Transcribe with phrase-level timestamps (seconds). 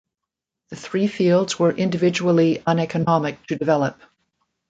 [0.71, 4.01] The three fields were individually uneconomic to develop.